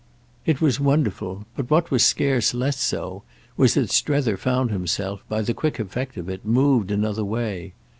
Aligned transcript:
It 0.47 0.59
was 0.61 0.79
wonderful, 0.79 1.45
but 1.55 1.69
what 1.69 1.91
was 1.91 2.03
scarce 2.03 2.55
less 2.55 2.81
so 2.81 3.21
was 3.55 3.75
that 3.75 3.91
Strether 3.91 4.35
found 4.35 4.71
himself, 4.71 5.23
by 5.29 5.43
the 5.43 5.53
quick 5.53 5.77
effect 5.77 6.17
of 6.17 6.27
it, 6.27 6.43
moved 6.43 6.89
another 6.89 7.23
way. 7.23 7.73